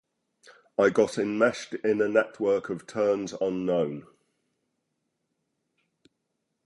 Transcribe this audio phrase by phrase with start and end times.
[0.79, 4.07] I got enmeshed in a network of turns unknown.